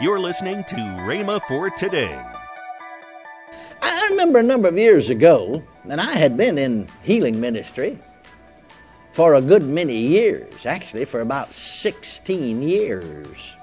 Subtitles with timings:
[0.00, 2.20] You're listening to Rhema for today.
[3.80, 7.96] I remember a number of years ago, and I had been in healing ministry
[9.12, 13.54] for a good many years, actually, for about 16 years.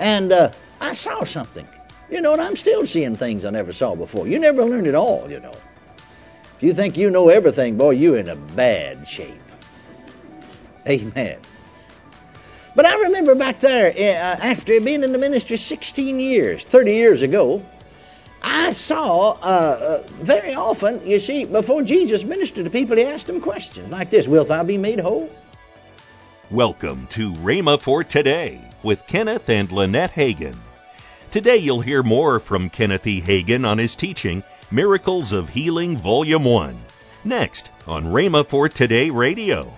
[0.00, 1.68] And uh, I saw something.
[2.10, 4.26] You know, and I'm still seeing things I never saw before.
[4.26, 5.54] You never learn it all, you know.
[6.56, 9.30] If you think you know everything, boy, you're in a bad shape.
[10.88, 11.38] Amen.
[12.74, 17.22] But I remember back there, uh, after being in the ministry 16 years, 30 years
[17.22, 17.62] ago,
[18.42, 23.26] I saw uh, uh, very often, you see, before Jesus ministered to people, he asked
[23.26, 25.28] them questions like this Wilt thou be made whole?
[26.50, 30.56] Welcome to Rhema for Today with Kenneth and Lynette Hagin.
[31.32, 33.20] Today you'll hear more from Kenneth E.
[33.20, 36.78] Hagin on his teaching, Miracles of Healing, Volume 1.
[37.24, 39.72] Next on Rhema for Today Radio.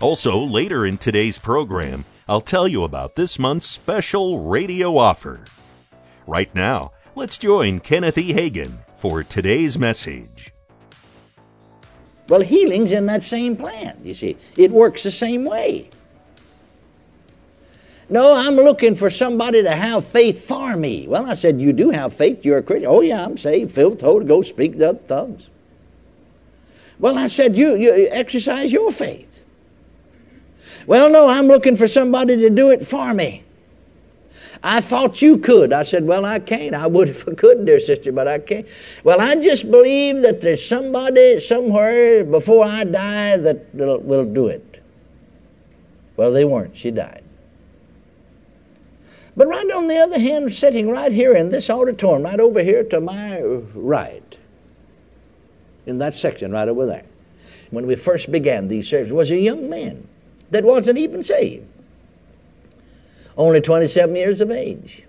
[0.00, 5.40] Also, later in today's program, I'll tell you about this month's special radio offer.
[6.24, 8.32] Right now, let's join Kenneth E.
[8.32, 10.52] Hagin for today's message.
[12.28, 14.36] Well, healing's in that same plan, you see.
[14.56, 15.90] It works the same way.
[18.08, 21.08] No, I'm looking for somebody to have faith for me.
[21.08, 22.44] Well, I said, You do have faith.
[22.44, 22.88] You're a Christian.
[22.88, 25.48] Oh, yeah, I'm saved, filled with the Holy Ghost, speak the tongues.
[27.00, 29.27] Well, I said, you, you exercise your faith.
[30.88, 33.44] Well, no, I'm looking for somebody to do it for me.
[34.62, 35.70] I thought you could.
[35.70, 36.74] I said, Well, I can't.
[36.74, 38.66] I would if I could, dear sister, but I can't.
[39.04, 44.82] Well, I just believe that there's somebody somewhere before I die that will, do it.
[46.16, 46.74] Well, they weren't.
[46.74, 47.22] She died.
[49.36, 52.82] But right on the other hand, sitting right here in this auditorium, right over here
[52.84, 54.38] to my right,
[55.84, 57.04] in that section right over there,
[57.68, 60.07] when we first began these services, was a young man
[60.50, 61.66] that wasn't even saved.
[63.36, 65.04] Only 27 years of age.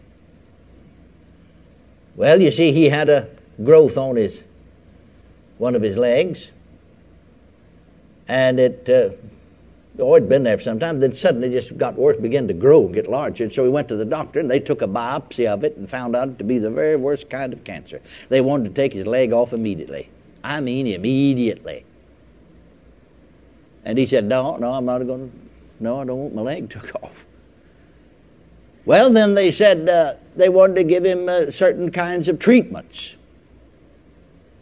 [2.16, 3.30] Well, you see, he had a
[3.64, 4.44] growth on his
[5.58, 6.50] one of his legs,
[8.28, 9.10] and it uh,
[10.00, 11.00] oh, it'd been there for some time.
[11.00, 13.46] Then suddenly, just got worse, began to grow get larger.
[13.46, 15.90] And so he went to the doctor, and they took a biopsy of it and
[15.90, 18.02] found out to be the very worst kind of cancer.
[18.30, 20.10] They wanted to take his leg off immediately.
[20.44, 21.86] I mean, immediately.
[23.86, 26.70] And he said, No, no, I'm not going to, no, I don't want my leg
[26.72, 27.26] took off.
[28.86, 33.16] Well, then they said uh, they wanted to give him uh, certain kinds of treatments.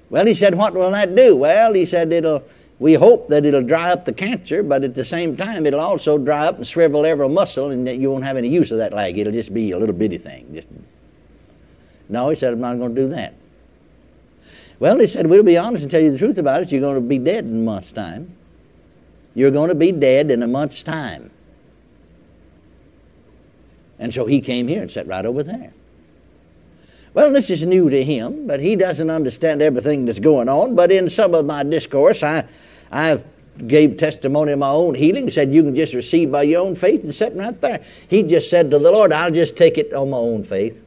[0.09, 1.35] Well, he said, What will that do?
[1.35, 2.43] Well, he said, It'll,
[2.79, 6.17] we hope that it'll dry up the cancer, but at the same time, it'll also
[6.17, 9.17] dry up and shrivel every muscle, and you won't have any use of that leg.
[9.17, 10.53] It'll just be a little bitty thing.
[10.53, 10.67] Just
[12.09, 13.33] no, he said, I'm not going to do that.
[14.79, 16.71] Well, he said, We'll be honest and tell you the truth about it.
[16.71, 18.35] You're going to be dead in a month's time.
[19.37, 21.29] You're going to be dead in a month's time.
[23.99, 25.73] And so he came here and sat right over there.
[27.13, 30.73] Well, this is new to him, but he doesn't understand everything that's going on.
[30.73, 32.47] But in some of my discourse, I,
[32.91, 33.21] I
[33.67, 37.03] gave testimony of my own healing, said you can just receive by your own faith,
[37.03, 37.85] and sitting right there.
[38.07, 40.83] He just said to the Lord, I'll just take it on my own faith.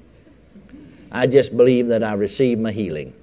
[1.13, 3.15] I just believe that I received my healing.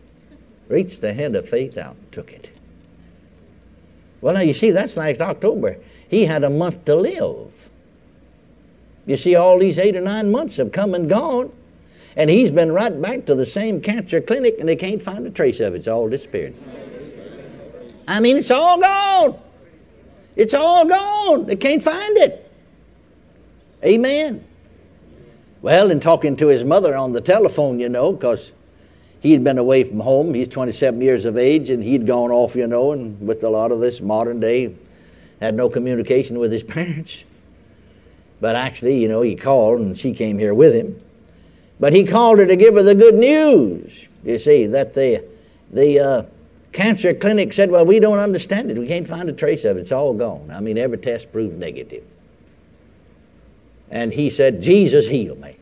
[0.70, 2.57] Reached the hand of faith out took it.
[4.22, 5.78] Well, now you see, that's last October.
[6.10, 7.52] He had a month to live.
[9.06, 11.52] You see, all these eight or nine months have come and gone,
[12.16, 15.30] and he's been right back to the same cancer clinic, and they can't find a
[15.30, 15.78] trace of it.
[15.78, 16.56] It's all disappeared.
[18.08, 19.40] I mean, it's all gone.
[20.36, 21.46] It's all gone.
[21.46, 22.52] They can't find it.
[23.84, 24.44] Amen.
[25.62, 28.52] Well, in talking to his mother on the telephone, you know, because
[29.20, 30.34] he had been away from home.
[30.34, 33.72] He's 27 years of age, and he'd gone off, you know, and with a lot
[33.72, 34.76] of this modern day,
[35.42, 37.24] had no communication with his parents.
[38.40, 41.02] But actually, you know, he called, and she came here with him.
[41.80, 43.92] But he called her to give her the good news.
[44.24, 45.24] You see that the
[45.72, 46.24] the uh,
[46.72, 48.78] cancer clinic said, "Well, we don't understand it.
[48.78, 49.82] We can't find a trace of it.
[49.82, 50.50] It's all gone.
[50.52, 52.04] I mean, every test proved negative."
[53.90, 55.57] And he said, "Jesus healed me."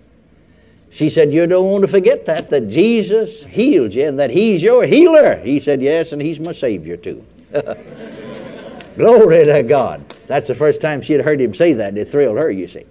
[0.95, 4.63] She said, You don't want to forget that, that Jesus healed you and that He's
[4.63, 5.35] your healer.
[5.39, 7.21] He said, Yes, and He's my Savior too.
[8.95, 10.15] Glory to God.
[10.27, 11.97] That's the first time she had heard him say that.
[11.97, 12.85] It thrilled her, you see.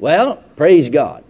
[0.00, 1.22] Well, praise God.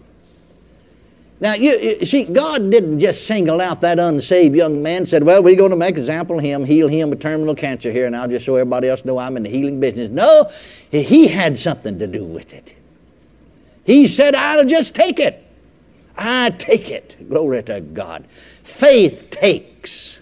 [1.40, 5.42] Now, you, you, see, God didn't just single out that unsaved young man said, well,
[5.42, 8.46] we're going to make example of him, heal him with terminal cancer here now just
[8.46, 10.08] so everybody else know I'm in the healing business.
[10.08, 10.50] No,
[10.90, 12.72] he had something to do with it.
[13.84, 15.41] He said, I'll just take it.
[16.16, 17.28] I take it.
[17.28, 18.26] Glory to God.
[18.62, 20.20] Faith takes.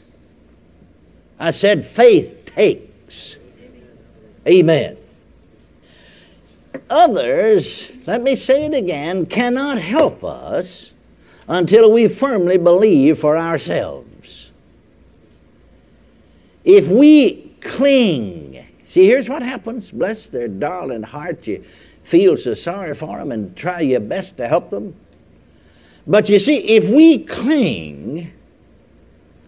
[1.38, 3.36] I said, faith takes.
[4.46, 4.96] Amen.
[6.88, 10.92] Others, let me say it again, cannot help us
[11.48, 14.50] until we firmly believe for ourselves.
[16.64, 19.90] If we cling, see, here's what happens.
[19.90, 21.46] Bless their darling heart.
[21.46, 21.64] You
[22.04, 24.94] feel so sorry for them and try your best to help them.
[26.10, 28.32] But you see, if we cling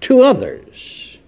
[0.02, 1.18] to others,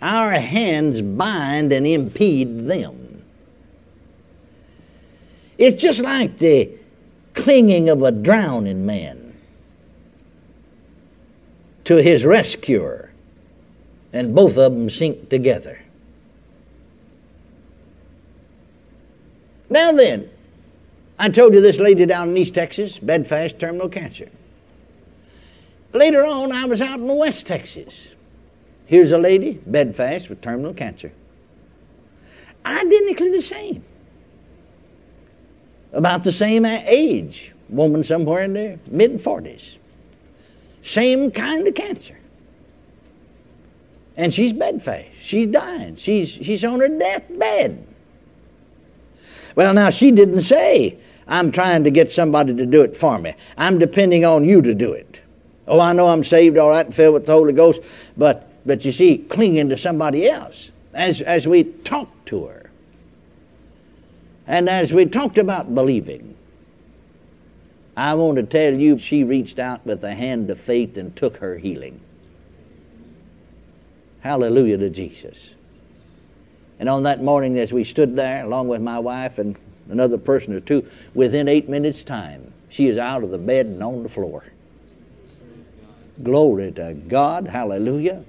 [0.00, 3.22] our hands bind and impede them.
[5.58, 6.70] It's just like the
[7.34, 9.36] clinging of a drowning man
[11.84, 13.12] to his rescuer,
[14.14, 15.78] and both of them sink together.
[19.68, 20.31] Now then,
[21.22, 24.28] I told you this lady down in East Texas, bedfast terminal cancer.
[25.92, 28.08] Later on, I was out in West Texas.
[28.86, 31.12] Here's a lady, bedfast with terminal cancer.
[32.66, 33.84] Identically the same
[35.92, 39.76] about the same age, woman somewhere in their mid 40s.
[40.82, 42.18] Same kind of cancer.
[44.16, 45.06] And she's bedfast.
[45.20, 45.94] She's dying.
[45.94, 47.86] She's, she's on her deathbed.
[49.54, 53.34] Well, now, she didn't say, I'm trying to get somebody to do it for me.
[53.56, 55.20] I'm depending on you to do it.
[55.68, 57.80] Oh, I know I'm saved all right and filled with the Holy Ghost,
[58.16, 62.70] but, but you see, clinging to somebody else as, as we talk to her.
[64.46, 66.36] And as we talked about believing,
[67.96, 71.36] I want to tell you, she reached out with the hand of faith and took
[71.36, 72.00] her healing.
[74.20, 75.54] Hallelujah to Jesus.
[76.78, 79.56] And on that morning, as we stood there, along with my wife and
[79.92, 80.84] another person or two,
[81.14, 84.44] within eight minutes' time, she is out of the bed and on the floor.
[86.22, 87.46] Glory to God.
[87.46, 88.24] Hallelujah.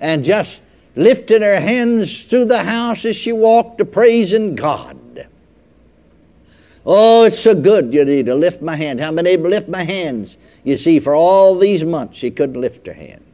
[0.00, 0.60] And just
[0.96, 4.96] lifting her hands through the house as she walked, to praising God.
[6.86, 9.00] Oh, it's so good, you need to lift my hand.
[9.00, 10.38] I've been able to lift my hands.
[10.64, 13.27] You see, for all these months, she couldn't lift her hands.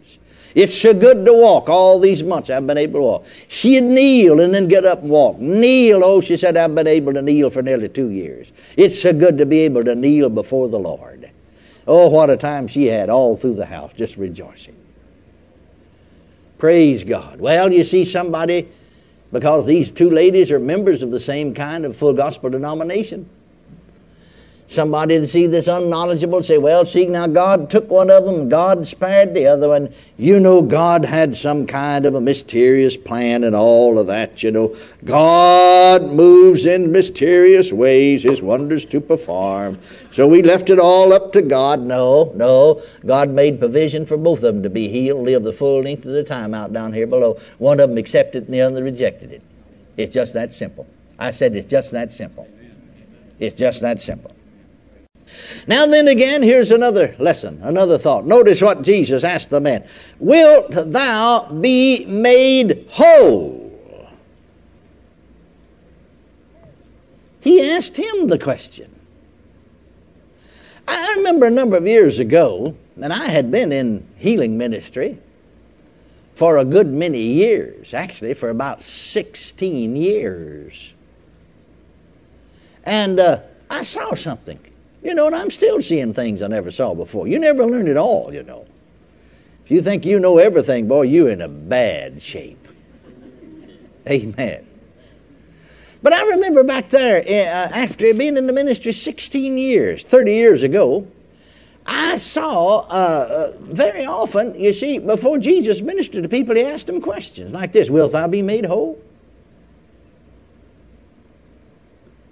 [0.54, 2.48] It's so good to walk all these months.
[2.48, 3.24] I've been able to walk.
[3.48, 5.38] She'd kneel and then get up and walk.
[5.38, 6.04] Kneel.
[6.04, 8.52] Oh, she said, I've been able to kneel for nearly two years.
[8.76, 11.30] It's so good to be able to kneel before the Lord.
[11.86, 14.76] Oh, what a time she had all through the house, just rejoicing.
[16.56, 17.40] Praise God.
[17.40, 18.68] Well, you see somebody,
[19.32, 23.28] because these two ladies are members of the same kind of full gospel denomination.
[24.66, 28.86] Somebody to see this unknowledgeable say, well, see, now God took one of them, God
[28.88, 29.92] spared the other one.
[30.16, 34.50] You know, God had some kind of a mysterious plan and all of that, you
[34.50, 34.74] know.
[35.04, 39.78] God moves in mysterious ways, His wonders to perform.
[40.12, 41.80] So we left it all up to God.
[41.80, 42.82] No, no.
[43.04, 46.12] God made provision for both of them to be healed, live the full length of
[46.12, 47.38] the time out down here below.
[47.58, 49.42] One of them accepted and the other rejected it.
[49.98, 50.86] It's just that simple.
[51.18, 52.48] I said it's just that simple.
[53.38, 54.33] It's just that simple.
[55.66, 58.26] Now, then again, here's another lesson, another thought.
[58.26, 59.84] Notice what Jesus asked the man
[60.18, 63.64] Wilt thou be made whole?
[67.40, 68.90] He asked him the question.
[70.86, 75.18] I remember a number of years ago, and I had been in healing ministry
[76.34, 80.92] for a good many years, actually, for about 16 years.
[82.84, 83.40] And uh,
[83.70, 84.58] I saw something.
[85.04, 87.28] You know, and I'm still seeing things I never saw before.
[87.28, 88.66] You never learn it all, you know.
[89.64, 92.66] If you think you know everything, boy, you're in a bad shape.
[94.08, 94.66] Amen.
[96.02, 100.62] But I remember back there, uh, after being in the ministry 16 years, 30 years
[100.62, 101.06] ago,
[101.86, 106.86] I saw uh, uh, very often, you see, before Jesus ministered to people, he asked
[106.86, 108.98] them questions like this Wilt thou be made whole?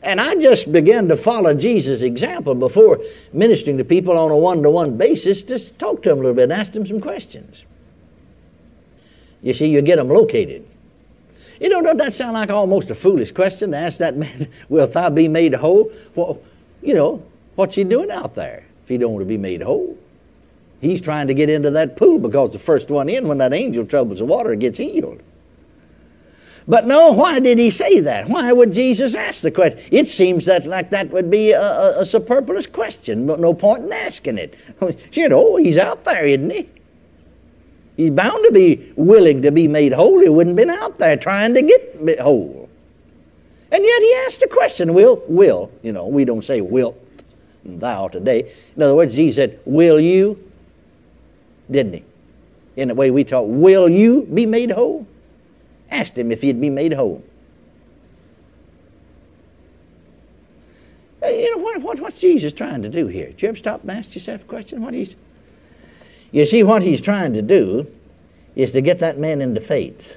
[0.03, 3.01] And I just began to follow Jesus' example before
[3.33, 6.35] ministering to people on a one to one basis, just talk to them a little
[6.35, 7.65] bit and ask them some questions.
[9.43, 10.67] You see, you get them located.
[11.61, 14.87] You know, don't that sound like almost a foolish question to ask that man, Will
[14.89, 15.93] thou be made whole?
[16.17, 16.41] Well,
[16.83, 19.97] you know, what's he doing out there if he don't want to be made whole?
[20.81, 23.87] He's trying to get into that pool because the first one in, when that angel
[23.87, 25.23] troubles the water, gets healed.
[26.69, 28.29] But no, why did he say that?
[28.29, 29.81] Why would Jesus ask the question?
[29.91, 33.85] It seems that like that would be a, a, a superfluous question, but no point
[33.85, 34.55] in asking it.
[35.13, 36.69] You know, he's out there, isn't he?
[37.97, 40.21] He's bound to be willing to be made whole.
[40.21, 42.69] He wouldn't have been out there trying to get whole.
[43.71, 46.97] And yet he asked a question, will, will, you know, we don't say wilt
[47.65, 48.53] thou today.
[48.77, 50.39] In other words, he said, will you?
[51.71, 52.05] Didn't he?
[52.77, 55.07] In the way we talk, will you be made whole?
[55.93, 57.23] Asked him if he'd be made whole.
[61.23, 63.27] You know, what, what, what's Jesus trying to do here?
[63.27, 64.83] Did you ever stop and ask yourself a question?
[64.83, 65.15] What he's,
[66.33, 67.87] you see, what he's trying to do
[68.57, 70.17] is to get that man into faith.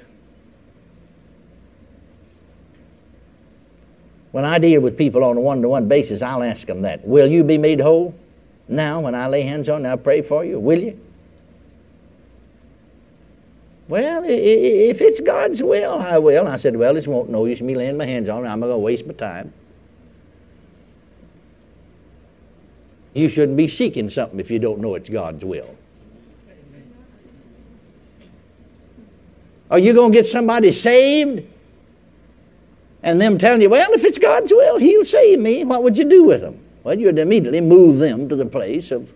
[4.31, 7.07] When I deal with people on a one to one basis, I'll ask them that
[7.07, 8.13] Will you be made whole
[8.67, 9.87] now when I lay hands on you?
[9.87, 10.59] I'll pray for you.
[10.59, 11.04] Will you?
[13.87, 16.47] Well, if it's God's will, I will.
[16.47, 18.49] I said, Well, it won't no use me laying my hands on it.
[18.49, 19.53] I'm going to waste my time.
[23.13, 25.75] You shouldn't be seeking something if you don't know it's God's will.
[29.71, 31.47] Are you going to get somebody saved?
[33.03, 35.63] And them telling you, well, if it's God's will, He'll save me.
[35.63, 36.59] What would you do with them?
[36.83, 39.11] Well, you'd immediately move them to the place of,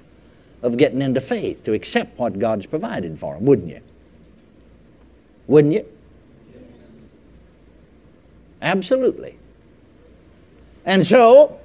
[0.62, 3.82] of getting into faith, to accept what God's provided for them, wouldn't you?
[5.50, 5.86] Wouldn't you?
[8.62, 9.36] Absolutely.
[10.86, 11.60] And so,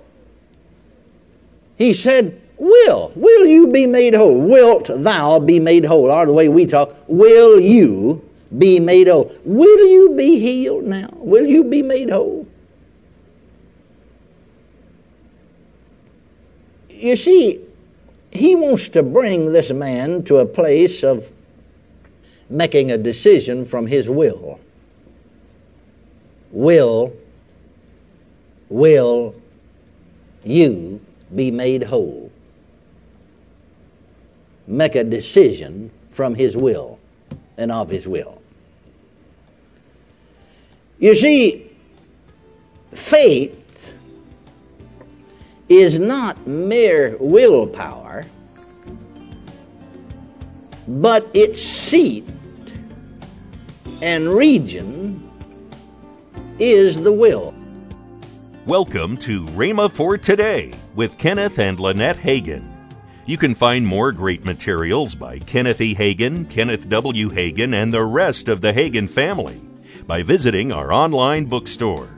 [1.76, 4.40] he said, Will, will you be made whole?
[4.40, 6.10] Wilt thou be made whole?
[6.10, 8.26] Or the way we talk, will you
[8.56, 9.30] be made whole?
[9.44, 11.10] Will you be healed now?
[11.12, 12.46] Will you be made whole?
[16.88, 17.60] You see,
[18.30, 21.30] he wants to bring this man to a place of
[22.48, 24.60] making a decision from his will.
[26.50, 27.12] Will,
[28.68, 29.34] will
[30.44, 31.00] you
[31.34, 32.30] be made whole?
[34.66, 36.98] Make a decision from his will
[37.56, 38.40] and of his will.
[40.98, 41.70] You see,
[42.94, 43.92] faith
[45.68, 48.24] is not mere willpower,
[50.86, 52.28] but its seat
[54.02, 55.30] and region
[56.58, 57.54] is the will.
[58.66, 62.70] Welcome to Rhema for Today with Kenneth and Lynette Hagin.
[63.26, 65.94] You can find more great materials by Kenneth E.
[65.94, 67.30] Hagin, Kenneth W.
[67.30, 69.60] Hagin, and the rest of the Hagin family
[70.06, 72.10] by visiting our online bookstore.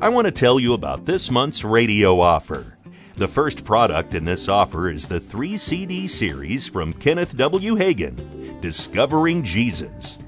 [0.00, 2.75] I want to tell you about this month's radio offer.
[3.16, 7.74] The first product in this offer is the three CD series from Kenneth W.
[7.74, 10.18] Hagin, Discovering Jesus.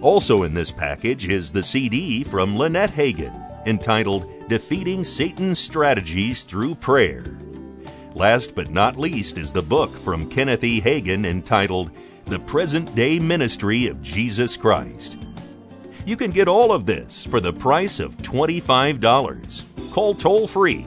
[0.00, 6.76] Also in this package is the CD from Lynette Hagin, entitled Defeating Satan's Strategies Through
[6.76, 7.26] Prayer.
[8.14, 10.80] Last but not least is the book from Kenneth E.
[10.80, 11.90] Hagin entitled
[12.24, 15.18] The Present Day Ministry of Jesus Christ.
[16.06, 19.92] You can get all of this for the price of $25.
[19.92, 20.86] Call toll free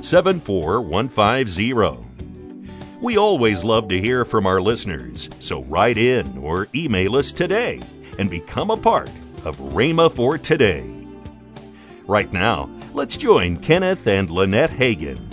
[0.00, 2.04] 74150.
[3.00, 7.80] We always love to hear from our listeners, so write in or email us today
[8.18, 9.08] and become a part
[9.44, 10.84] of Rhema for Today.
[12.06, 15.28] Right now, let's join Kenneth and Lynette Hagin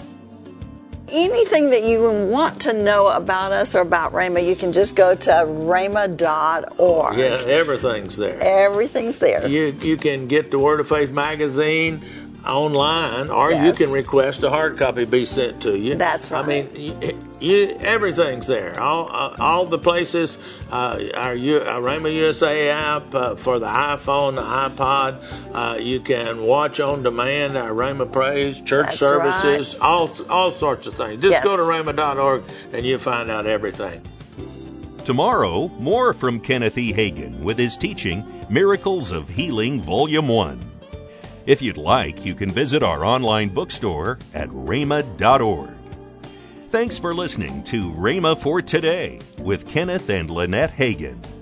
[1.16, 5.16] anything that you want to know about us or about Rhema, you can just go
[5.16, 7.18] to rhema.org.
[7.18, 8.40] Yeah, everything's there.
[8.42, 9.48] Everything's there.
[9.48, 12.02] You you can get the Word of Faith magazine
[12.46, 13.80] online, or yes.
[13.80, 15.96] you can request a hard copy be sent to you.
[15.96, 16.44] That's right.
[16.44, 18.80] I mean, you, you, everything's there.
[18.80, 20.38] All uh, all the places.
[20.72, 25.54] Uh, our, U, our Rhema USA app uh, for the iPhone, the iPod.
[25.54, 29.82] Uh, you can watch on demand our Rhema Praise, church That's services, right.
[29.82, 31.22] all all sorts of things.
[31.22, 31.44] Just yes.
[31.44, 34.02] go to rhema.org and you'll find out everything.
[35.06, 36.92] Tomorrow, more from Kenneth E.
[36.92, 40.75] Hagin with his teaching, Miracles of Healing, Volume 1.
[41.46, 45.70] If you'd like, you can visit our online bookstore at rhema.org.
[46.70, 51.35] Thanks for listening to Rhema for Today with Kenneth and Lynette Hagin.